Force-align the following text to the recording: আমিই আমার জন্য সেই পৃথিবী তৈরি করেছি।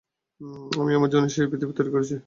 আমিই 0.71 0.97
আমার 0.97 1.11
জন্য 1.13 1.25
সেই 1.35 1.49
পৃথিবী 1.51 1.73
তৈরি 1.77 1.91
করেছি। 1.91 2.15